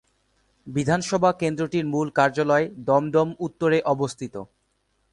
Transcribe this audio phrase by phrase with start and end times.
[0.67, 4.35] বিধানসভা কেন্দ্রটির মূল কার্যালয় দমদম উত্তরে অবস্থিত।